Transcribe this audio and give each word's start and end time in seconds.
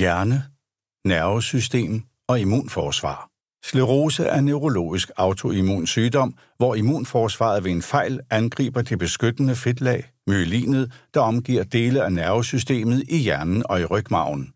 Hjerne, 0.00 0.44
nervesystem 1.04 2.02
og 2.28 2.40
immunforsvar. 2.40 3.28
Sklerose 3.64 4.24
er 4.24 4.40
neurologisk 4.40 5.10
autoimmun 5.16 5.86
sygdom, 5.86 6.34
hvor 6.56 6.74
immunforsvaret 6.74 7.64
ved 7.64 7.70
en 7.70 7.82
fejl 7.82 8.20
angriber 8.30 8.82
det 8.82 8.98
beskyttende 8.98 9.56
fedtlag, 9.56 10.10
myelinet, 10.26 10.92
der 11.14 11.20
omgiver 11.20 11.64
dele 11.64 12.04
af 12.04 12.12
nervesystemet 12.12 13.04
i 13.08 13.16
hjernen 13.16 13.62
og 13.66 13.80
i 13.80 13.84
rygmarven. 13.84 14.52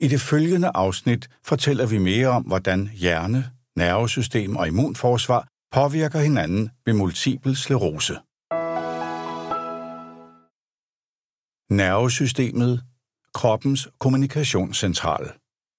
I 0.00 0.08
det 0.08 0.20
følgende 0.20 0.70
afsnit 0.74 1.28
fortæller 1.44 1.86
vi 1.86 1.98
mere 1.98 2.28
om, 2.28 2.42
hvordan 2.42 2.90
hjerne, 2.94 3.50
nervesystem 3.76 4.56
og 4.56 4.68
immunforsvar 4.68 5.48
påvirker 5.72 6.18
hinanden 6.18 6.70
ved 6.86 6.94
multiple 6.94 7.56
sklerose. 7.56 8.14
Nervesystemet, 11.70 12.82
kroppens 13.34 13.88
kommunikationscentral. 14.00 15.32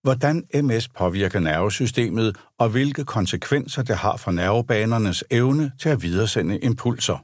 Hvordan 0.04 0.44
MS 0.64 0.88
påvirker 0.88 1.40
nervesystemet 1.40 2.38
og 2.60 2.70
hvilke 2.70 3.04
konsekvenser 3.06 3.84
det 3.84 3.96
har 3.96 4.18
for 4.18 4.32
nervebanernes 4.32 5.24
evne 5.32 5.72
til 5.80 5.90
at 5.90 6.02
videresende 6.02 6.60
impulser. 6.60 7.18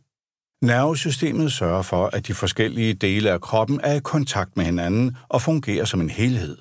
Nervesystemet 0.66 1.54
sørger 1.54 1.81
for, 1.81 2.07
at 2.13 2.27
de 2.27 2.34
forskellige 2.34 2.94
dele 2.94 3.31
af 3.31 3.41
kroppen 3.41 3.80
er 3.84 3.94
i 3.94 3.99
kontakt 3.99 4.57
med 4.57 4.66
hinanden 4.66 5.17
og 5.30 5.41
fungerer 5.41 5.85
som 5.85 6.02
en 6.02 6.09
helhed. 6.09 6.57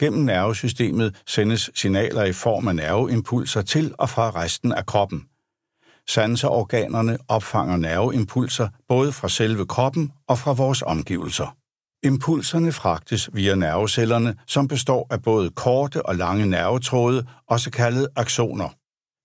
Gennem 0.00 0.24
nervesystemet 0.24 1.22
sendes 1.26 1.70
signaler 1.74 2.24
i 2.24 2.32
form 2.32 2.68
af 2.68 2.76
nerveimpulser 2.76 3.62
til 3.62 3.94
og 3.98 4.10
fra 4.10 4.30
resten 4.30 4.72
af 4.72 4.86
kroppen. 4.86 5.24
Sanseorganerne 6.08 7.18
opfanger 7.28 7.76
nerveimpulser 7.76 8.68
både 8.88 9.12
fra 9.12 9.28
selve 9.28 9.66
kroppen 9.66 10.12
og 10.28 10.38
fra 10.38 10.52
vores 10.52 10.82
omgivelser. 10.82 11.56
Impulserne 12.04 12.72
fragtes 12.72 13.30
via 13.32 13.54
nervecellerne, 13.54 14.34
som 14.46 14.68
består 14.68 15.06
af 15.10 15.22
både 15.22 15.50
korte 15.50 16.06
og 16.06 16.16
lange 16.16 16.46
nervetråde, 16.46 17.26
også 17.48 17.70
kaldet 17.70 18.08
aksoner. 18.16 18.68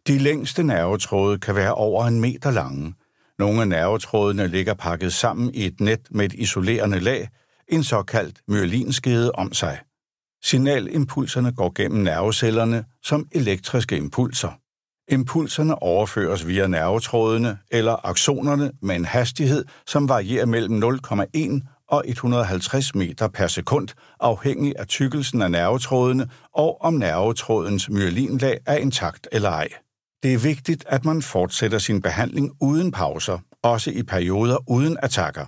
De 0.07 0.17
længste 0.17 0.63
nervetråde 0.63 1.39
kan 1.39 1.55
være 1.55 1.73
over 1.73 2.05
en 2.05 2.21
meter 2.21 2.51
lange. 2.51 2.93
Nogle 3.39 3.61
af 3.61 3.67
nervetrådene 3.67 4.47
ligger 4.47 4.73
pakket 4.73 5.13
sammen 5.13 5.53
i 5.53 5.65
et 5.65 5.79
net 5.79 5.99
med 6.11 6.25
et 6.25 6.33
isolerende 6.33 6.99
lag, 6.99 7.29
en 7.67 7.83
såkaldt 7.83 8.41
myelinskede 8.47 9.31
om 9.31 9.53
sig. 9.53 9.79
Signalimpulserne 10.43 11.51
går 11.55 11.71
gennem 11.75 12.03
nervecellerne 12.03 12.85
som 13.03 13.27
elektriske 13.31 13.97
impulser. 13.97 14.51
Impulserne 15.11 15.81
overføres 15.81 16.47
via 16.47 16.67
nervetrådene 16.67 17.57
eller 17.71 18.05
aksonerne 18.05 18.71
med 18.81 18.95
en 18.95 19.05
hastighed, 19.05 19.65
som 19.87 20.09
varierer 20.09 20.45
mellem 20.45 20.83
0,1 20.83 21.76
og 21.87 22.03
150 22.07 22.95
meter 22.95 23.27
per 23.27 23.47
sekund, 23.47 23.87
afhængig 24.19 24.73
af 24.79 24.87
tykkelsen 24.87 25.41
af 25.41 25.51
nervetrådene 25.51 26.29
og 26.53 26.81
om 26.81 26.93
nervetrådens 26.93 27.89
myelinlag 27.89 28.59
er 28.65 28.75
intakt 28.75 29.27
eller 29.31 29.49
ej. 29.49 29.67
Det 30.23 30.33
er 30.33 30.37
vigtigt, 30.37 30.85
at 30.87 31.05
man 31.05 31.21
fortsætter 31.21 31.77
sin 31.77 32.01
behandling 32.01 32.51
uden 32.61 32.91
pauser, 32.91 33.39
også 33.63 33.91
i 33.91 34.03
perioder 34.03 34.69
uden 34.69 34.97
attacker. 35.03 35.45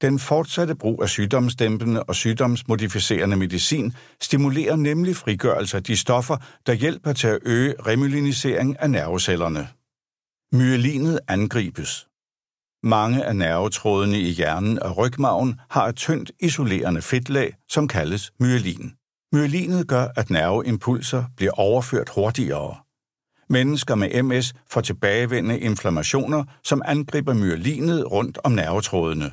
Den 0.00 0.18
fortsatte 0.18 0.74
brug 0.74 1.02
af 1.02 1.08
sygdomsdæmpende 1.08 2.02
og 2.02 2.14
sygdomsmodificerende 2.14 3.36
medicin 3.36 3.92
stimulerer 4.22 4.76
nemlig 4.76 5.16
frigørelse 5.16 5.76
af 5.76 5.82
de 5.82 5.96
stoffer, 5.96 6.36
der 6.66 6.72
hjælper 6.72 7.12
til 7.12 7.28
at 7.28 7.38
øge 7.42 7.74
remyelinisering 7.86 8.80
af 8.80 8.90
nervecellerne. 8.90 9.68
Myelinet 10.52 11.20
angribes. 11.28 12.06
Mange 12.82 13.24
af 13.24 13.36
nervetrådene 13.36 14.20
i 14.20 14.30
hjernen 14.30 14.82
og 14.82 14.96
rygmarven 14.96 15.60
har 15.70 15.86
et 15.86 15.96
tyndt 15.96 16.32
isolerende 16.40 17.02
fedtlag, 17.02 17.54
som 17.68 17.88
kaldes 17.88 18.32
myelin. 18.40 18.92
Myelinet 19.32 19.88
gør, 19.88 20.08
at 20.16 20.30
nerveimpulser 20.30 21.24
bliver 21.36 21.52
overført 21.52 22.10
hurtigere. 22.14 22.76
Mennesker 23.48 23.94
med 23.94 24.22
MS 24.22 24.54
får 24.70 24.80
tilbagevendende 24.80 25.60
inflammationer, 25.60 26.44
som 26.64 26.82
angriber 26.84 27.34
myelinet 27.34 28.12
rundt 28.12 28.38
om 28.44 28.52
nervetrådene. 28.52 29.32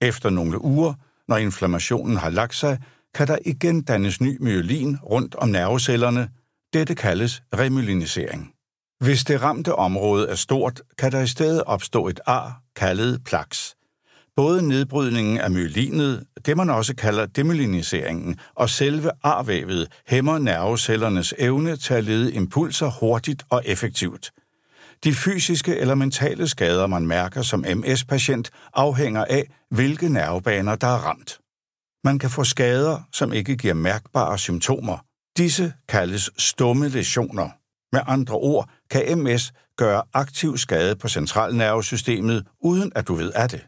Efter 0.00 0.30
nogle 0.30 0.64
uger, 0.64 0.94
når 1.28 1.36
inflammationen 1.36 2.16
har 2.16 2.30
lagt 2.30 2.54
sig, 2.54 2.78
kan 3.14 3.26
der 3.26 3.38
igen 3.46 3.82
dannes 3.82 4.20
ny 4.20 4.36
myelin 4.40 4.96
rundt 4.96 5.34
om 5.34 5.48
nervecellerne. 5.48 6.28
Dette 6.72 6.94
kaldes 6.94 7.42
remyelinisering. 7.54 8.53
Hvis 9.00 9.24
det 9.24 9.42
ramte 9.42 9.74
område 9.74 10.28
er 10.28 10.34
stort, 10.34 10.82
kan 10.98 11.12
der 11.12 11.20
i 11.20 11.26
stedet 11.26 11.62
opstå 11.64 12.08
et 12.08 12.20
ar, 12.26 12.60
kaldet 12.76 13.24
plaks. 13.24 13.74
Både 14.36 14.68
nedbrydningen 14.68 15.38
af 15.38 15.50
myelinet, 15.50 16.24
det 16.46 16.56
man 16.56 16.70
også 16.70 16.96
kalder 16.96 17.26
demyeliniseringen, 17.26 18.38
og 18.54 18.70
selve 18.70 19.10
arvævet 19.22 19.88
hæmmer 20.06 20.38
nervecellernes 20.38 21.34
evne 21.38 21.76
til 21.76 21.94
at 21.94 22.04
lede 22.04 22.32
impulser 22.32 22.90
hurtigt 23.00 23.42
og 23.50 23.62
effektivt. 23.64 24.30
De 25.04 25.14
fysiske 25.14 25.76
eller 25.76 25.94
mentale 25.94 26.48
skader, 26.48 26.86
man 26.86 27.06
mærker 27.06 27.42
som 27.42 27.64
MS-patient, 27.76 28.50
afhænger 28.74 29.24
af, 29.24 29.50
hvilke 29.70 30.08
nervebaner, 30.08 30.76
der 30.76 30.86
er 30.86 31.06
ramt. 31.06 31.38
Man 32.04 32.18
kan 32.18 32.30
få 32.30 32.44
skader, 32.44 33.08
som 33.12 33.32
ikke 33.32 33.56
giver 33.56 33.74
mærkbare 33.74 34.38
symptomer. 34.38 34.98
Disse 35.36 35.72
kaldes 35.88 36.30
stumme 36.38 36.88
lesioner. 36.88 37.48
Med 37.94 38.02
andre 38.06 38.34
ord 38.34 38.68
kan 38.90 39.18
MS 39.18 39.52
gøre 39.76 40.02
aktiv 40.12 40.58
skade 40.58 40.96
på 40.96 41.08
centralnervesystemet, 41.08 42.46
uden 42.60 42.92
at 42.94 43.08
du 43.08 43.14
ved 43.14 43.32
af 43.32 43.48
det. 43.48 43.66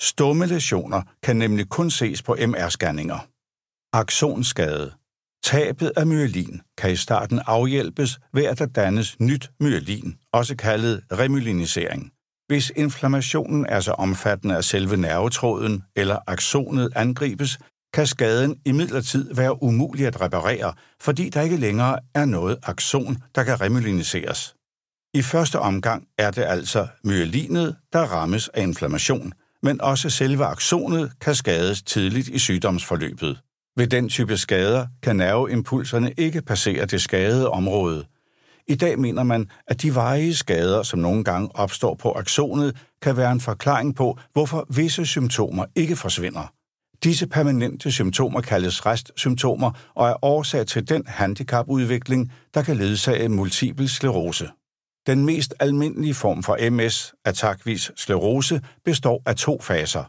Stumme 0.00 0.46
lesioner 0.46 1.02
kan 1.22 1.36
nemlig 1.36 1.68
kun 1.68 1.90
ses 1.90 2.22
på 2.22 2.34
MR-scanninger. 2.34 3.18
Aksonsskade. 3.92 4.92
Tabet 5.42 5.92
af 5.96 6.06
myelin 6.06 6.60
kan 6.78 6.90
i 6.92 6.96
starten 6.96 7.40
afhjælpes 7.46 8.18
ved, 8.32 8.44
at 8.44 8.58
der 8.58 8.66
dannes 8.66 9.20
nyt 9.20 9.50
myelin, 9.60 10.18
også 10.32 10.56
kaldet 10.56 11.04
remyelinisering. 11.12 12.12
Hvis 12.46 12.72
inflammationen 12.76 13.66
er 13.66 13.80
så 13.80 13.92
omfattende, 13.92 14.56
at 14.56 14.64
selve 14.64 14.96
nervetråden 14.96 15.82
eller 15.96 16.18
aksonet 16.26 16.92
angribes, 16.96 17.58
kan 17.92 18.06
skaden 18.06 18.56
imidlertid 18.64 19.34
være 19.34 19.62
umulig 19.62 20.06
at 20.06 20.20
reparere, 20.20 20.72
fordi 21.00 21.28
der 21.28 21.42
ikke 21.42 21.56
længere 21.56 21.98
er 22.14 22.24
noget 22.24 22.58
akson, 22.62 23.16
der 23.34 23.44
kan 23.44 23.60
remyeliniseres. 23.60 24.54
I 25.14 25.22
første 25.22 25.58
omgang 25.58 26.04
er 26.18 26.30
det 26.30 26.42
altså 26.42 26.86
myelinet, 27.04 27.76
der 27.92 28.00
rammes 28.00 28.48
af 28.48 28.62
inflammation, 28.62 29.32
men 29.62 29.80
også 29.80 30.10
selve 30.10 30.44
aksonet 30.44 31.12
kan 31.20 31.34
skades 31.34 31.82
tidligt 31.82 32.28
i 32.28 32.38
sygdomsforløbet. 32.38 33.40
Ved 33.76 33.86
den 33.86 34.08
type 34.08 34.36
skader 34.36 34.86
kan 35.02 35.16
nerveimpulserne 35.16 36.12
ikke 36.18 36.42
passere 36.42 36.86
det 36.86 37.00
skadede 37.00 37.50
område. 37.50 38.04
I 38.68 38.74
dag 38.74 38.98
mener 38.98 39.22
man, 39.22 39.50
at 39.66 39.82
de 39.82 39.94
varige 39.94 40.34
skader, 40.34 40.82
som 40.82 40.98
nogle 40.98 41.24
gange 41.24 41.50
opstår 41.54 41.94
på 41.94 42.12
aksonet, 42.12 42.76
kan 43.02 43.16
være 43.16 43.32
en 43.32 43.40
forklaring 43.40 43.96
på, 43.96 44.18
hvorfor 44.32 44.66
visse 44.70 45.06
symptomer 45.06 45.64
ikke 45.74 45.96
forsvinder. 45.96 46.52
Disse 47.04 47.26
permanente 47.26 47.92
symptomer 47.92 48.40
kaldes 48.40 48.86
restsymptomer 48.86 49.70
og 49.94 50.08
er 50.08 50.24
årsag 50.24 50.66
til 50.66 50.88
den 50.88 51.02
handicapudvikling, 51.06 52.32
der 52.54 52.62
kan 52.62 52.76
ledsage 52.76 53.28
multiple 53.28 53.88
sklerose. 53.88 54.48
Den 55.06 55.24
mest 55.24 55.54
almindelige 55.60 56.14
form 56.14 56.42
for 56.42 56.70
MS, 56.70 57.14
attackvis 57.24 57.90
sklerose, 57.96 58.60
består 58.84 59.22
af 59.26 59.36
to 59.36 59.60
faser. 59.60 60.04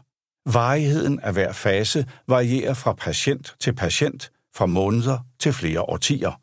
Varigheden 0.52 1.20
af 1.20 1.32
hver 1.32 1.52
fase 1.52 2.06
varierer 2.28 2.74
fra 2.74 2.92
patient 2.92 3.56
til 3.60 3.74
patient, 3.74 4.30
fra 4.54 4.66
måneder 4.66 5.18
til 5.38 5.52
flere 5.52 5.82
årtier. 5.82 6.40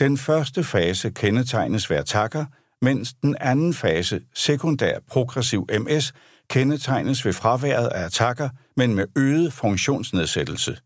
Den 0.00 0.18
første 0.18 0.64
fase 0.64 1.10
kendetegnes 1.10 1.90
ved 1.90 1.96
attacker, 1.96 2.44
mens 2.82 3.14
den 3.22 3.36
anden 3.40 3.74
fase, 3.74 4.20
sekundær 4.34 4.98
progressiv 5.08 5.66
MS, 5.80 6.12
kendetegnes 6.50 7.24
ved 7.24 7.32
fraværet 7.32 7.88
af 7.88 8.04
attacker, 8.04 8.48
men 8.76 8.94
med 8.94 9.06
øget 9.16 9.52
funktionsnedsættelse. 9.52 10.78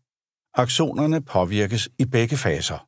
Aktionerne 0.53 1.21
påvirkes 1.21 1.89
i 1.99 2.05
begge 2.05 2.37
faser. 2.37 2.87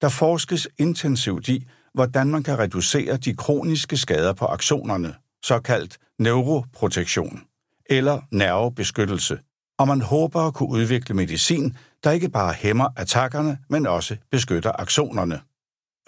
Der 0.00 0.08
forskes 0.08 0.68
intensivt 0.78 1.48
i, 1.48 1.66
hvordan 1.94 2.26
man 2.26 2.42
kan 2.42 2.58
reducere 2.58 3.16
de 3.16 3.36
kroniske 3.36 3.96
skader 3.96 4.32
på 4.32 4.44
aktionerne, 4.44 5.14
såkaldt 5.44 5.98
neuroprotektion 6.18 7.42
eller 7.90 8.20
nervebeskyttelse, 8.30 9.38
og 9.78 9.88
man 9.88 10.00
håber 10.00 10.40
at 10.40 10.54
kunne 10.54 10.68
udvikle 10.68 11.14
medicin, 11.14 11.76
der 12.04 12.10
ikke 12.10 12.28
bare 12.28 12.52
hæmmer 12.52 12.88
attackerne, 12.96 13.58
men 13.68 13.86
også 13.86 14.16
beskytter 14.30 14.72
aktionerne. 14.78 15.40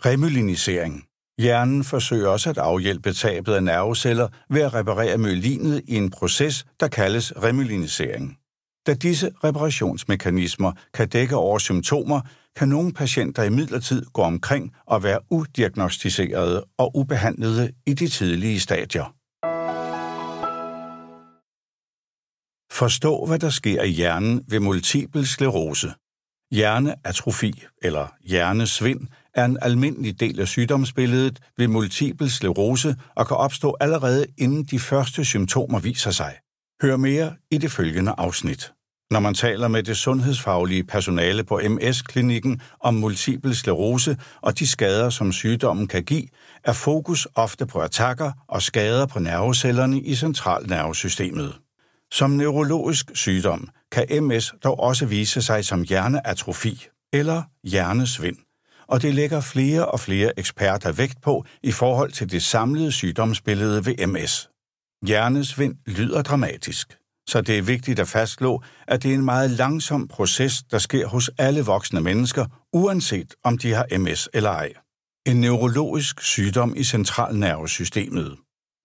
Remyelinisering 0.06 1.04
Hjernen 1.38 1.84
forsøger 1.84 2.28
også 2.28 2.50
at 2.50 2.58
afhjælpe 2.58 3.12
tabet 3.12 3.54
af 3.54 3.62
nerveceller 3.62 4.28
ved 4.50 4.62
at 4.62 4.74
reparere 4.74 5.18
myelinet 5.18 5.82
i 5.86 5.96
en 5.96 6.10
proces, 6.10 6.66
der 6.80 6.88
kaldes 6.88 7.32
remyelinisering. 7.42 8.38
Da 8.86 8.94
disse 8.94 9.30
reparationsmekanismer 9.44 10.72
kan 10.94 11.08
dække 11.08 11.36
over 11.36 11.58
symptomer, 11.58 12.20
kan 12.56 12.68
nogle 12.68 12.92
patienter 12.92 13.42
i 13.42 13.48
midlertid 13.48 14.04
gå 14.12 14.22
omkring 14.22 14.74
og 14.86 15.02
være 15.02 15.20
udiagnostiserede 15.30 16.64
og 16.78 16.96
ubehandlede 16.96 17.72
i 17.86 17.94
de 17.94 18.08
tidlige 18.08 18.60
stadier. 18.60 19.14
Forstå, 22.72 23.26
hvad 23.26 23.38
der 23.38 23.50
sker 23.50 23.82
i 23.82 23.90
hjernen 23.90 24.44
ved 24.48 24.60
multiple 24.60 25.26
sklerose. 25.26 25.92
Hjerneatrofi 26.50 27.62
eller 27.82 28.14
hjernesvind 28.24 29.00
er 29.34 29.44
en 29.44 29.58
almindelig 29.62 30.20
del 30.20 30.40
af 30.40 30.48
sygdomsbilledet 30.48 31.40
ved 31.58 31.68
multiple 31.68 32.30
sklerose 32.30 32.96
og 33.14 33.28
kan 33.28 33.36
opstå 33.36 33.76
allerede 33.80 34.26
inden 34.38 34.64
de 34.64 34.78
første 34.78 35.24
symptomer 35.24 35.78
viser 35.80 36.10
sig. 36.10 36.34
Hør 36.82 36.96
mere 36.96 37.32
i 37.50 37.58
det 37.58 37.72
følgende 37.72 38.14
afsnit. 38.18 38.72
Når 39.10 39.20
man 39.20 39.34
taler 39.34 39.68
med 39.68 39.82
det 39.82 39.96
sundhedsfaglige 39.96 40.84
personale 40.84 41.44
på 41.44 41.60
MS-klinikken 41.68 42.60
om 42.80 42.94
multiple 42.94 43.54
sklerose 43.54 44.16
og 44.40 44.58
de 44.58 44.66
skader, 44.66 45.10
som 45.10 45.32
sygdommen 45.32 45.88
kan 45.88 46.04
give, 46.04 46.28
er 46.64 46.72
fokus 46.72 47.28
ofte 47.34 47.66
på 47.66 47.80
attacker 47.80 48.32
og 48.48 48.62
skader 48.62 49.06
på 49.06 49.18
nervecellerne 49.18 50.00
i 50.00 50.14
centralnervesystemet. 50.14 51.54
Som 52.12 52.30
neurologisk 52.30 53.10
sygdom 53.14 53.68
kan 53.92 54.24
MS 54.24 54.54
dog 54.64 54.80
også 54.80 55.06
vise 55.06 55.42
sig 55.42 55.64
som 55.64 55.82
hjerneatrofi 55.82 56.86
eller 57.12 57.42
hjernesvind, 57.64 58.36
og 58.86 59.02
det 59.02 59.14
lægger 59.14 59.40
flere 59.40 59.86
og 59.86 60.00
flere 60.00 60.38
eksperter 60.38 60.92
vægt 60.92 61.22
på 61.22 61.44
i 61.62 61.72
forhold 61.72 62.12
til 62.12 62.30
det 62.30 62.42
samlede 62.42 62.92
sygdomsbillede 62.92 63.86
ved 63.86 64.06
MS. 64.06 64.48
Hjernesvind 65.06 65.74
lyder 65.86 66.22
dramatisk, 66.22 66.98
så 67.28 67.40
det 67.40 67.58
er 67.58 67.62
vigtigt 67.62 68.00
at 68.00 68.08
fastslå, 68.08 68.62
at 68.86 69.02
det 69.02 69.10
er 69.10 69.14
en 69.14 69.24
meget 69.24 69.50
langsom 69.50 70.08
proces, 70.08 70.62
der 70.70 70.78
sker 70.78 71.06
hos 71.06 71.30
alle 71.38 71.64
voksne 71.64 72.00
mennesker, 72.00 72.46
uanset 72.72 73.34
om 73.44 73.58
de 73.58 73.72
har 73.72 73.98
MS 73.98 74.28
eller 74.34 74.50
ej. 74.50 74.72
En 75.26 75.40
neurologisk 75.40 76.20
sygdom 76.20 76.74
i 76.76 76.84
centralnervesystemet. 76.84 78.36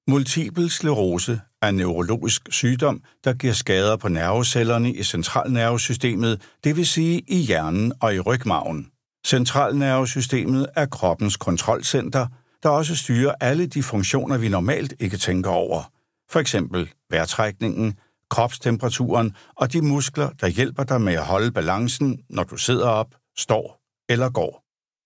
Multiple 0.07 0.69
sklerose 0.69 1.41
er 1.61 1.67
en 1.67 1.75
neurologisk 1.75 2.47
sygdom, 2.49 3.03
der 3.23 3.33
giver 3.33 3.53
skader 3.53 3.95
på 3.95 4.07
nervecellerne 4.07 4.93
i 4.93 5.03
centralnervesystemet, 5.03 6.41
det 6.63 6.75
vil 6.75 6.87
sige 6.87 7.21
i 7.27 7.37
hjernen 7.37 7.93
og 7.99 8.15
i 8.15 8.19
rygmarven. 8.19 8.87
Centralnervesystemet 9.27 10.67
er 10.75 10.85
kroppens 10.85 11.37
kontrolcenter, 11.37 12.27
der 12.63 12.69
også 12.69 12.95
styrer 12.95 13.35
alle 13.39 13.65
de 13.65 13.83
funktioner, 13.83 14.37
vi 14.37 14.49
normalt 14.49 14.93
ikke 14.99 15.17
tænker 15.17 15.49
over. 15.49 15.91
For 16.29 16.39
eksempel 16.39 16.89
vejrtrækningen, 17.09 17.97
kropstemperaturen 18.29 19.35
og 19.55 19.73
de 19.73 19.81
muskler, 19.81 20.29
der 20.29 20.47
hjælper 20.47 20.83
dig 20.83 21.01
med 21.01 21.13
at 21.13 21.25
holde 21.25 21.51
balancen, 21.51 22.19
når 22.29 22.43
du 22.43 22.57
sidder 22.57 22.87
op, 22.87 23.15
står 23.37 23.81
eller 24.09 24.29
går. 24.29 24.63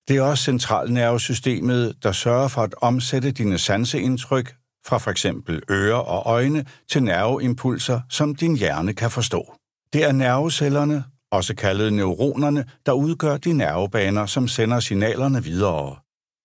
Det 0.07 0.17
er 0.17 0.21
også 0.21 0.43
centralnervesystemet, 0.43 2.03
der 2.03 2.11
sørger 2.11 2.47
for 2.47 2.61
at 2.61 2.75
omsætte 2.81 3.31
dine 3.31 3.57
sanseindtryk 3.57 4.55
fra 4.85 4.97
for 4.97 5.11
eksempel 5.11 5.61
ører 5.71 5.95
og 5.95 6.23
øjne 6.25 6.65
til 6.89 7.03
nerveimpulser, 7.03 8.01
som 8.09 8.35
din 8.35 8.57
hjerne 8.57 8.93
kan 8.93 9.11
forstå. 9.11 9.53
Det 9.93 10.03
er 10.03 10.11
nervecellerne, 10.11 11.03
også 11.31 11.55
kaldet 11.55 11.93
neuronerne, 11.93 12.65
der 12.85 12.91
udgør 12.91 13.37
de 13.37 13.53
nervebaner, 13.53 14.25
som 14.25 14.47
sender 14.47 14.79
signalerne 14.79 15.43
videre. 15.43 15.95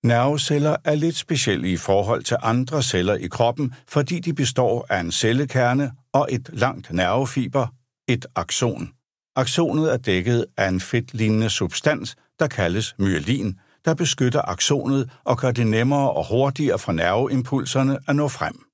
Nerveceller 0.05 0.77
er 0.85 0.95
lidt 0.95 1.17
specielle 1.17 1.71
i 1.71 1.77
forhold 1.77 2.23
til 2.23 2.37
andre 2.43 2.83
celler 2.83 3.15
i 3.15 3.27
kroppen, 3.27 3.75
fordi 3.89 4.21
de 4.21 4.33
består 4.33 4.87
af 4.89 5.01
en 5.01 5.13
cellekerne 5.13 5.93
og 6.13 6.29
et 6.31 6.51
langt 6.53 6.93
nervefiber, 6.93 7.67
et 8.09 8.27
axon. 8.37 8.91
Axonet 9.37 9.93
er 9.93 9.97
dækket 9.97 10.47
af 10.57 10.69
en 10.69 10.81
fedtlignende 10.81 11.51
substans, 11.51 12.17
der 12.39 12.47
kaldes 12.47 12.95
myelin, 12.99 13.59
der 13.85 13.95
beskytter 13.95 14.43
aksonet 14.49 15.11
og 15.25 15.39
gør 15.39 15.51
det 15.51 15.67
nemmere 15.67 16.11
og 16.11 16.29
hurtigere 16.29 16.79
for 16.79 16.93
nerveimpulserne 16.93 17.99
at 18.09 18.17
nå 18.17 18.29
frem. 18.29 18.65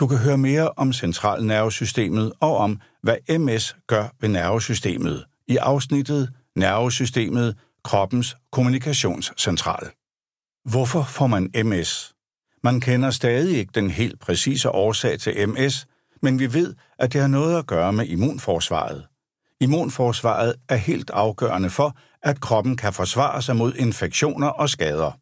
Du 0.00 0.06
kan 0.06 0.18
høre 0.18 0.38
mere 0.38 0.70
om 0.76 0.92
centralnervesystemet 0.92 2.32
og 2.40 2.56
om, 2.56 2.80
hvad 3.02 3.38
MS 3.38 3.76
gør 3.86 4.08
ved 4.20 4.28
nervesystemet 4.28 5.24
i 5.48 5.56
afsnittet 5.56 6.30
Nervesystemet, 6.56 7.56
kroppens 7.84 8.36
kommunikationscentral. 8.52 9.90
Hvorfor 10.64 11.02
får 11.02 11.26
man 11.26 11.50
MS? 11.64 12.14
Man 12.64 12.80
kender 12.80 13.10
stadig 13.10 13.58
ikke 13.58 13.72
den 13.74 13.90
helt 13.90 14.20
præcise 14.20 14.70
årsag 14.70 15.18
til 15.18 15.48
MS, 15.48 15.86
men 16.22 16.38
vi 16.38 16.52
ved, 16.52 16.74
at 16.98 17.12
det 17.12 17.20
har 17.20 17.28
noget 17.28 17.58
at 17.58 17.66
gøre 17.66 17.92
med 17.92 18.06
immunforsvaret. 18.06 19.06
Immunforsvaret 19.60 20.54
er 20.68 20.76
helt 20.76 21.10
afgørende 21.10 21.70
for, 21.70 21.96
at 22.22 22.40
kroppen 22.40 22.76
kan 22.76 22.92
forsvare 22.92 23.42
sig 23.42 23.56
mod 23.56 23.74
infektioner 23.74 24.48
og 24.48 24.70
skader. 24.70 25.12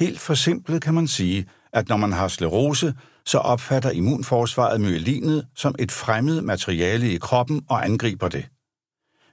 Helt 0.00 0.20
forsimplet 0.20 0.82
kan 0.82 0.94
man 0.94 1.08
sige, 1.08 1.46
at 1.72 1.88
når 1.88 1.96
man 1.96 2.12
har 2.12 2.28
sklerose, 2.28 2.94
så 3.26 3.38
opfatter 3.38 3.90
immunforsvaret 3.90 4.80
myelinet 4.80 5.46
som 5.54 5.74
et 5.78 5.92
fremmed 5.92 6.40
materiale 6.40 7.12
i 7.12 7.18
kroppen 7.18 7.62
og 7.68 7.84
angriber 7.84 8.28
det. 8.28 8.48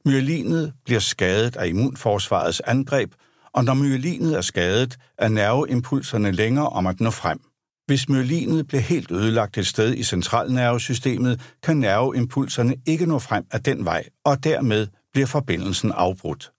Myelinet 0.06 0.74
bliver 0.86 1.00
skadet 1.00 1.56
af 1.56 1.68
immunforsvarets 1.68 2.60
angreb, 2.60 3.14
og 3.54 3.64
når 3.64 3.74
myelinet 3.74 4.38
er 4.38 4.42
skadet, 4.42 4.98
er 5.18 5.28
nerveimpulserne 5.28 6.32
længere 6.32 6.70
om 6.70 6.88
at 6.88 7.00
nå 7.00 7.12
frem. 7.12 7.40
Hvis 7.86 8.10
myelinet 8.10 8.68
bliver 8.68 8.82
helt 8.82 9.12
ødelagt 9.12 9.58
et 9.58 9.68
sted 9.68 9.94
i 9.94 10.04
centralnervesystemet, 10.04 11.42
kan 11.64 11.78
nerveimpulserne 11.78 12.76
ikke 12.86 13.06
nå 13.06 13.20
frem 13.20 13.46
af 13.52 13.64
den 13.64 13.86
vej, 13.86 14.04
og 14.24 14.44
dermed 14.44 14.88
bliver 15.14 15.28
forbindelsen 15.28 15.92
afbrudt. 15.92 16.52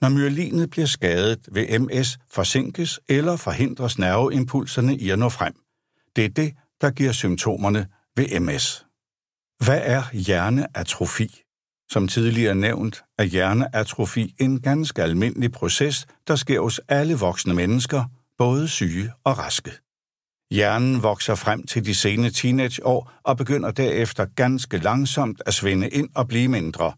Når 0.00 0.08
myelinet 0.08 0.70
bliver 0.70 0.86
skadet, 0.86 1.48
vil 1.52 1.80
MS 1.82 2.18
forsinkes 2.30 3.00
eller 3.08 3.36
forhindres 3.36 3.98
nerveimpulserne 3.98 4.96
i 4.96 5.10
at 5.10 5.18
nå 5.18 5.28
frem. 5.28 5.54
Det 6.16 6.24
er 6.24 6.28
det, 6.28 6.54
der 6.80 6.90
giver 6.90 7.12
symptomerne 7.12 7.86
ved 8.16 8.40
MS. 8.40 8.86
Hvad 9.64 9.80
er 9.82 10.02
hjerneatrofi? 10.12 11.42
Som 11.90 12.08
tidligere 12.08 12.54
nævnt 12.54 13.04
er 13.18 13.24
hjerneatrofi 13.24 14.34
en 14.40 14.60
ganske 14.60 15.02
almindelig 15.02 15.52
proces, 15.52 16.06
der 16.28 16.36
sker 16.36 16.60
hos 16.60 16.80
alle 16.88 17.14
voksne 17.14 17.54
mennesker, 17.54 18.04
både 18.38 18.68
syge 18.68 19.12
og 19.24 19.38
raske. 19.38 19.70
Hjernen 20.50 21.02
vokser 21.02 21.34
frem 21.34 21.66
til 21.66 21.86
de 21.86 21.94
sene 21.94 22.30
teenageår 22.30 23.12
og 23.22 23.36
begynder 23.36 23.70
derefter 23.70 24.24
ganske 24.24 24.78
langsomt 24.78 25.42
at 25.46 25.54
svinde 25.54 25.88
ind 25.88 26.08
og 26.14 26.28
blive 26.28 26.48
mindre. 26.48 26.92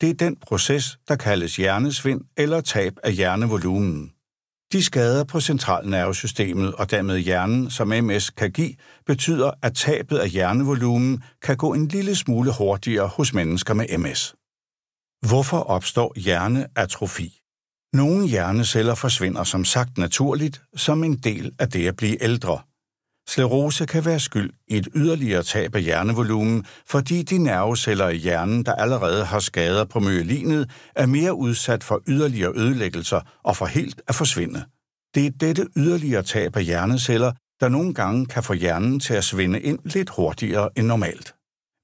Det 0.00 0.10
er 0.10 0.14
den 0.14 0.36
proces, 0.36 0.98
der 1.08 1.16
kaldes 1.16 1.56
hjernesvind 1.56 2.20
eller 2.36 2.60
tab 2.60 2.92
af 3.02 3.12
hjernevolumen. 3.12 4.12
De 4.72 4.82
skader 4.82 5.24
på 5.24 5.40
centralnervesystemet 5.40 6.74
og 6.74 6.90
dermed 6.90 7.18
hjernen, 7.18 7.70
som 7.70 7.88
MS 7.88 8.30
kan 8.30 8.50
give, 8.50 8.74
betyder, 9.06 9.50
at 9.62 9.74
tabet 9.74 10.18
af 10.18 10.28
hjernevolumen 10.30 11.22
kan 11.42 11.56
gå 11.56 11.74
en 11.74 11.88
lille 11.88 12.14
smule 12.14 12.52
hurtigere 12.58 13.08
hos 13.08 13.34
mennesker 13.34 13.74
med 13.74 13.98
MS. 13.98 14.34
Hvorfor 15.28 15.58
opstår 15.58 16.12
hjerneatrofi? 16.16 17.40
Nogle 17.92 18.26
hjerneceller 18.26 18.94
forsvinder 18.94 19.44
som 19.44 19.64
sagt 19.64 19.98
naturligt 19.98 20.62
som 20.76 21.04
en 21.04 21.16
del 21.16 21.52
af 21.58 21.68
det 21.70 21.88
at 21.88 21.96
blive 21.96 22.22
ældre. 22.22 22.58
Sklerose 23.28 23.86
kan 23.86 24.04
være 24.04 24.20
skyld 24.20 24.50
i 24.68 24.76
et 24.76 24.88
yderligere 24.94 25.42
tab 25.42 25.74
af 25.74 25.82
hjernevolumen, 25.82 26.66
fordi 26.86 27.22
de 27.22 27.38
nerveceller 27.38 28.08
i 28.08 28.16
hjernen, 28.16 28.64
der 28.64 28.74
allerede 28.74 29.24
har 29.24 29.38
skader 29.38 29.84
på 29.84 30.00
myelinet, 30.00 30.70
er 30.96 31.06
mere 31.06 31.34
udsat 31.34 31.84
for 31.84 32.02
yderligere 32.08 32.52
ødelæggelser 32.56 33.20
og 33.42 33.56
for 33.56 33.66
helt 33.66 34.02
at 34.08 34.14
forsvinde. 34.14 34.64
Det 35.14 35.26
er 35.26 35.30
dette 35.30 35.66
yderligere 35.76 36.22
tab 36.22 36.56
af 36.56 36.64
hjerneceller, 36.64 37.32
der 37.60 37.68
nogle 37.68 37.94
gange 37.94 38.26
kan 38.26 38.42
få 38.42 38.52
hjernen 38.52 39.00
til 39.00 39.14
at 39.14 39.24
svinde 39.24 39.60
ind 39.60 39.78
lidt 39.84 40.10
hurtigere 40.10 40.68
end 40.76 40.86
normalt. 40.86 41.34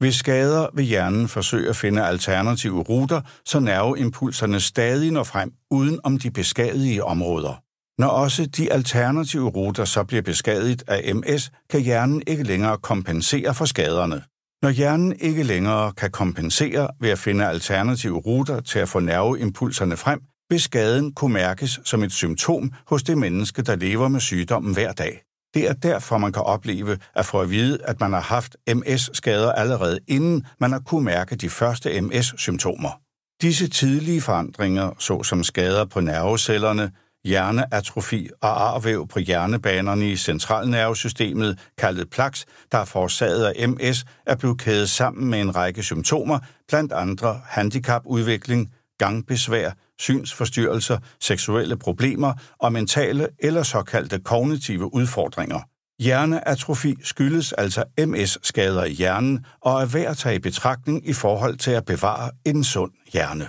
Ved 0.00 0.12
skader 0.12 0.66
vil 0.74 0.84
hjernen 0.84 1.28
forsøge 1.28 1.68
at 1.68 1.76
finde 1.76 2.04
alternative 2.04 2.82
ruter, 2.82 3.20
så 3.44 3.60
nerveimpulserne 3.60 4.60
stadig 4.60 5.10
når 5.10 5.24
frem 5.24 5.52
uden 5.70 6.00
om 6.04 6.18
de 6.18 6.30
beskadigede 6.30 7.02
områder. 7.02 7.62
Når 8.00 8.08
også 8.08 8.46
de 8.46 8.72
alternative 8.72 9.48
ruter 9.48 9.84
så 9.84 10.04
bliver 10.04 10.22
beskadiget 10.22 10.82
af 10.88 11.14
MS, 11.14 11.50
kan 11.70 11.80
hjernen 11.80 12.22
ikke 12.26 12.42
længere 12.42 12.78
kompensere 12.78 13.54
for 13.54 13.64
skaderne. 13.64 14.22
Når 14.62 14.70
hjernen 14.70 15.14
ikke 15.20 15.42
længere 15.42 15.92
kan 15.92 16.10
kompensere 16.10 16.88
ved 17.00 17.10
at 17.10 17.18
finde 17.18 17.46
alternative 17.46 18.18
ruter 18.18 18.60
til 18.60 18.78
at 18.78 18.88
få 18.88 19.00
nerveimpulserne 19.00 19.96
frem, 19.96 20.20
vil 20.50 20.60
skaden 20.60 21.12
kunne 21.12 21.32
mærkes 21.32 21.80
som 21.84 22.02
et 22.02 22.12
symptom 22.12 22.72
hos 22.86 23.02
det 23.02 23.18
menneske, 23.18 23.62
der 23.62 23.76
lever 23.76 24.08
med 24.08 24.20
sygdommen 24.20 24.74
hver 24.74 24.92
dag. 24.92 25.22
Det 25.54 25.68
er 25.68 25.72
derfor, 25.72 26.18
man 26.18 26.32
kan 26.32 26.42
opleve 26.42 26.98
at 27.14 27.26
få 27.26 27.40
at 27.40 27.50
vide, 27.50 27.78
at 27.84 28.00
man 28.00 28.12
har 28.12 28.20
haft 28.20 28.56
MS-skader 28.74 29.52
allerede 29.52 29.98
inden 30.08 30.46
man 30.60 30.72
har 30.72 30.80
kunne 30.80 31.04
mærke 31.04 31.36
de 31.36 31.48
første 31.48 32.00
MS-symptomer. 32.00 33.00
Disse 33.42 33.68
tidlige 33.68 34.20
forandringer, 34.20 34.90
såsom 34.98 35.44
skader 35.44 35.84
på 35.84 36.00
nervecellerne, 36.00 36.90
hjerneatrofi 37.24 38.28
og 38.40 38.74
arvæv 38.74 39.08
på 39.08 39.18
hjernebanerne 39.18 40.10
i 40.10 40.16
centralnervesystemet, 40.16 41.58
kaldet 41.78 42.10
plaks, 42.10 42.46
der 42.72 42.78
er 42.78 42.84
forårsaget 42.84 43.44
af 43.44 43.68
MS, 43.68 44.04
er 44.26 44.36
blevet 44.36 44.58
kædet 44.58 44.90
sammen 44.90 45.30
med 45.30 45.40
en 45.40 45.56
række 45.56 45.82
symptomer, 45.82 46.38
blandt 46.68 46.92
andre 46.92 47.40
handicapudvikling, 47.44 48.72
gangbesvær, 48.98 49.70
synsforstyrrelser, 49.98 50.98
seksuelle 51.20 51.76
problemer 51.76 52.32
og 52.58 52.72
mentale 52.72 53.28
eller 53.38 53.62
såkaldte 53.62 54.18
kognitive 54.18 54.94
udfordringer. 54.94 55.60
Hjerneatrofi 56.02 56.94
skyldes 57.02 57.52
altså 57.52 57.84
MS-skader 57.98 58.84
i 58.84 58.92
hjernen 58.92 59.46
og 59.60 59.82
er 59.82 59.86
værd 59.86 60.10
at 60.10 60.16
tage 60.16 60.34
i 60.36 60.38
betragtning 60.38 61.08
i 61.08 61.12
forhold 61.12 61.56
til 61.56 61.70
at 61.70 61.84
bevare 61.84 62.30
en 62.44 62.64
sund 62.64 62.92
hjerne. 63.12 63.48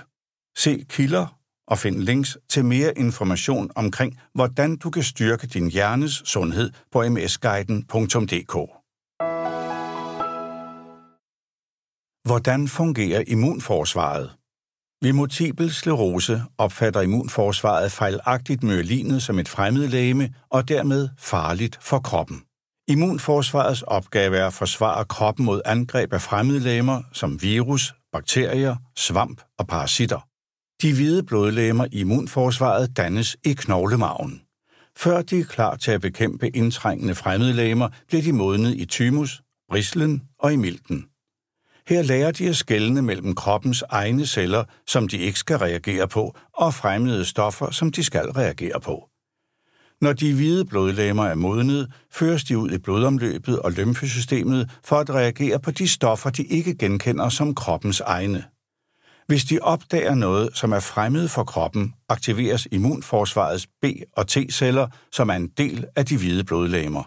Se 0.58 0.86
kilder 0.90 1.41
og 1.72 1.78
find 1.78 1.98
links 2.02 2.38
til 2.50 2.66
mere 2.66 2.98
information 2.98 3.72
omkring, 3.76 4.20
hvordan 4.34 4.76
du 4.76 4.90
kan 4.90 5.04
styrke 5.04 5.48
din 5.48 5.68
hjernes 5.72 6.22
sundhed 6.26 6.72
på 6.92 7.10
msguiden.dk. 7.10 8.56
Hvordan 12.28 12.68
fungerer 12.68 13.24
immunforsvaret? 13.28 14.32
Ved 15.04 15.14
multiple 15.14 15.74
sklerose 15.74 16.44
opfatter 16.58 17.02
immunforsvaret 17.02 17.92
fejlagtigt 17.92 18.64
myelinet 18.64 19.24
som 19.24 19.40
et 19.40 19.50
fremmedlægeme 19.50 20.34
og 20.50 20.68
dermed 20.68 21.10
farligt 21.18 21.78
for 21.82 22.00
kroppen. 22.00 22.42
Immunforsvarets 22.88 23.82
opgave 23.82 24.38
er 24.38 24.48
at 24.48 24.54
forsvare 24.54 25.06
kroppen 25.06 25.46
mod 25.46 25.62
angreb 25.66 26.14
af 26.14 26.22
fremmedlægemer 26.22 27.02
som 27.14 27.42
virus, 27.42 27.94
bakterier, 28.12 28.76
svamp 28.96 29.42
og 29.60 29.68
parasitter. 29.68 30.31
De 30.82 30.94
hvide 30.94 31.24
blodlægemer 31.24 31.86
i 31.92 32.00
immunforsvaret 32.00 32.98
dannes 32.98 33.38
i 33.46 33.54
knoglemagen. 33.54 34.42
Før 34.98 35.22
de 35.22 35.40
er 35.40 35.44
klar 35.44 35.76
til 35.76 35.92
at 35.92 36.02
bekæmpe 36.02 36.50
indtrængende 36.50 37.16
fremmedlægemer, 37.16 37.90
bliver 38.08 38.22
de 38.22 38.34
modnet 38.34 38.76
i 38.76 38.86
thymus, 38.86 39.42
brislen 39.70 40.22
og 40.40 40.54
i 40.54 40.56
milten. 40.56 41.06
Her 41.88 42.02
lærer 42.02 42.32
de 42.32 42.50
at 42.50 42.56
skelne 42.56 43.02
mellem 43.02 43.36
kroppens 43.36 43.84
egne 43.90 44.26
celler, 44.26 44.64
som 44.88 45.08
de 45.08 45.18
ikke 45.18 45.40
skal 45.40 45.58
reagere 45.58 46.08
på, 46.08 46.36
og 46.54 46.74
fremmede 46.74 47.26
stoffer, 47.26 47.72
som 47.72 47.92
de 47.92 48.04
skal 48.04 48.32
reagere 48.32 48.82
på. 48.82 49.10
Når 50.02 50.14
de 50.14 50.34
hvide 50.34 50.66
blodlægmer 50.66 51.26
er 51.26 51.36
modnet, 51.36 51.92
føres 52.12 52.44
de 52.44 52.58
ud 52.58 52.72
i 52.72 52.78
blodomløbet 52.78 53.60
og 53.60 53.72
lymfesystemet 53.72 54.70
for 54.84 54.96
at 54.96 55.10
reagere 55.10 55.60
på 55.60 55.72
de 55.72 55.88
stoffer, 55.88 56.30
de 56.30 56.44
ikke 56.44 56.76
genkender 56.76 57.30
som 57.30 57.56
kroppens 57.56 58.00
egne. 58.00 58.44
Hvis 59.32 59.44
de 59.44 59.60
opdager 59.62 60.16
noget, 60.16 60.50
som 60.58 60.72
er 60.72 60.80
fremmed 60.80 61.28
for 61.28 61.44
kroppen, 61.44 61.94
aktiveres 62.10 62.68
immunforsvarets 62.72 63.68
B- 63.82 63.86
og 64.18 64.28
T-celler, 64.28 64.88
som 65.12 65.30
er 65.30 65.34
en 65.34 65.48
del 65.48 65.86
af 65.96 66.06
de 66.06 66.18
hvide 66.18 66.44
blodlægmer. 66.44 67.04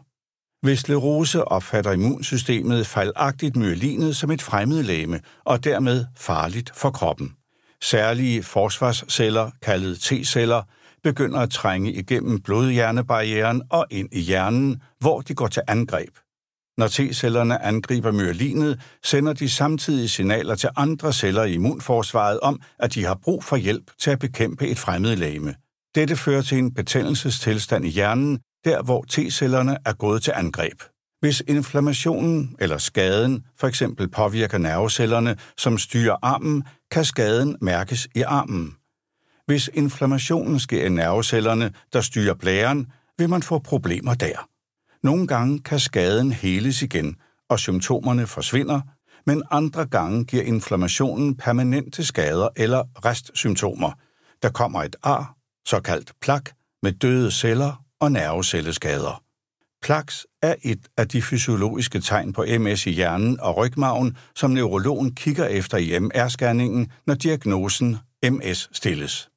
Ved 0.66 0.76
sklerose 0.76 1.44
opfatter 1.44 1.92
immunsystemet 1.92 2.86
fejlagtigt 2.86 3.56
myelinet 3.56 4.16
som 4.16 4.30
et 4.30 4.42
fremmedlæme 4.42 5.20
og 5.44 5.64
dermed 5.64 6.04
farligt 6.16 6.72
for 6.76 6.90
kroppen. 6.90 7.32
Særlige 7.82 8.42
forsvarsceller, 8.42 9.50
kaldet 9.62 9.98
T-celler, 9.98 10.62
begynder 11.02 11.40
at 11.40 11.50
trænge 11.50 11.92
igennem 11.92 12.40
blodhjernebarrieren 12.40 13.62
og 13.70 13.86
ind 13.90 14.08
i 14.12 14.20
hjernen, 14.20 14.82
hvor 15.00 15.20
de 15.20 15.34
går 15.34 15.46
til 15.46 15.62
angreb. 15.68 16.16
Når 16.78 16.88
T-cellerne 16.88 17.62
angriber 17.62 18.12
myelinet, 18.12 18.80
sender 19.04 19.32
de 19.32 19.48
samtidig 19.48 20.10
signaler 20.10 20.54
til 20.54 20.68
andre 20.76 21.12
celler 21.12 21.44
i 21.44 21.52
immunforsvaret 21.52 22.40
om, 22.40 22.60
at 22.78 22.94
de 22.94 23.04
har 23.04 23.14
brug 23.14 23.44
for 23.44 23.56
hjælp 23.56 23.90
til 23.98 24.10
at 24.10 24.18
bekæmpe 24.18 24.66
et 24.68 24.78
fremmedlegeme. 24.78 25.54
Dette 25.94 26.16
fører 26.16 26.42
til 26.42 26.58
en 26.58 26.74
betændelsestilstand 26.74 27.84
i 27.84 27.88
hjernen, 27.88 28.38
der 28.64 28.82
hvor 28.82 29.04
T-cellerne 29.10 29.76
er 29.86 29.92
gået 29.92 30.22
til 30.22 30.32
angreb. 30.36 30.82
Hvis 31.20 31.42
inflammationen 31.48 32.56
eller 32.58 32.78
skaden 32.78 33.44
for 33.56 33.66
eksempel 33.66 34.08
påvirker 34.08 34.58
nervecellerne, 34.58 35.36
som 35.56 35.78
styrer 35.78 36.16
armen, 36.22 36.64
kan 36.90 37.04
skaden 37.04 37.56
mærkes 37.60 38.08
i 38.14 38.22
armen. 38.22 38.74
Hvis 39.46 39.70
inflammationen 39.74 40.60
sker 40.60 40.86
i 40.86 40.88
nervecellerne, 40.88 41.72
der 41.92 42.00
styrer 42.00 42.34
blæren, 42.34 42.86
vil 43.18 43.28
man 43.28 43.42
få 43.42 43.58
problemer 43.58 44.14
der. 44.14 44.48
Nogle 45.04 45.26
gange 45.26 45.58
kan 45.58 45.78
skaden 45.78 46.32
heles 46.32 46.82
igen, 46.82 47.16
og 47.48 47.58
symptomerne 47.58 48.26
forsvinder, 48.26 48.80
men 49.26 49.42
andre 49.50 49.86
gange 49.86 50.24
giver 50.24 50.42
inflammationen 50.42 51.36
permanente 51.36 52.04
skader 52.04 52.48
eller 52.56 52.84
restsymptomer. 53.04 53.92
Der 54.42 54.50
kommer 54.50 54.82
et 54.82 54.96
ar, 55.02 55.36
såkaldt 55.66 56.12
plak, 56.20 56.50
med 56.82 56.92
døde 56.92 57.30
celler 57.30 57.84
og 58.00 58.12
nervecelleskader. 58.12 59.22
Plaks 59.82 60.26
er 60.42 60.54
et 60.62 60.86
af 60.96 61.08
de 61.08 61.22
fysiologiske 61.22 62.00
tegn 62.00 62.32
på 62.32 62.44
MS 62.58 62.86
i 62.86 62.90
hjernen 62.90 63.40
og 63.40 63.56
rygmagen, 63.56 64.16
som 64.36 64.50
neurologen 64.50 65.14
kigger 65.14 65.46
efter 65.46 65.78
i 65.78 65.98
MR-scanningen, 65.98 66.86
når 67.06 67.14
diagnosen 67.14 67.96
MS 68.30 68.68
stilles. 68.72 69.28